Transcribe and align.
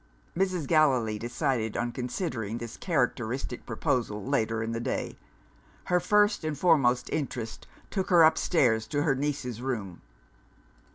Mrs. 0.35 0.65
Gallilee 0.65 1.19
decided 1.19 1.77
on 1.77 1.91
considering 1.91 2.57
this 2.57 2.75
characteristic 2.75 3.67
proposal 3.67 4.25
later 4.25 4.63
in 4.63 4.71
the 4.71 4.79
day. 4.79 5.15
Her 5.83 5.99
first 5.99 6.43
and 6.43 6.57
foremost 6.57 7.07
interest 7.11 7.67
took 7.91 8.09
her 8.09 8.23
upstairs 8.23 8.87
to 8.87 9.03
her 9.03 9.13
niece's 9.13 9.61
room. 9.61 10.01